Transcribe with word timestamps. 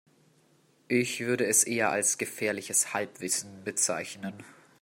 Ich 0.87 1.19
würde 1.19 1.45
es 1.45 1.63
eher 1.63 1.91
als 1.91 2.17
gefährliches 2.17 2.95
Halbwissen 2.95 3.63
bezeichnen. 3.63 4.33